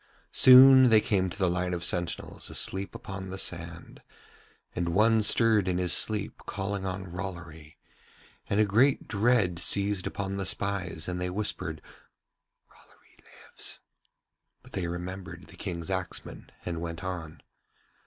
[0.33, 4.01] Soon they came to the line of sentinels asleep upon the sand,
[4.75, 7.77] and one stirred in his sleep calling on Rollory,
[8.49, 11.83] and a great dread seized upon the spies and they whispered
[12.67, 13.79] 'Rollory lives,'
[14.63, 17.41] but they remembered the King's axeman and went on.